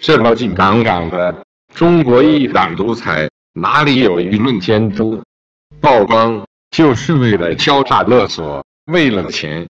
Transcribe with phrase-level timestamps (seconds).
[0.00, 1.44] 这么紧杠杠的
[1.74, 5.22] 中国一党独裁哪里有舆论监督？
[5.80, 9.66] 曝光就是为了敲诈勒索为了钱。